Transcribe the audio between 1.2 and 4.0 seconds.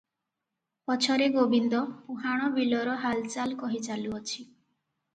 ଗୋବିନ୍ଦ ପୁହାଣ ବିଲର ହାଲଚାଲ କହି